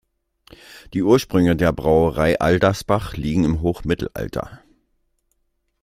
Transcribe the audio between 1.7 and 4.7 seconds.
Brauerei Aldersbach liegen im Hochmittelalter.